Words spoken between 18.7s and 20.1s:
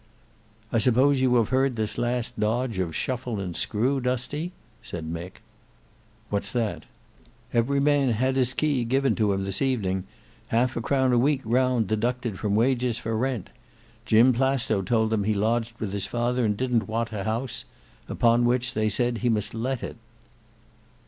they said he must let it."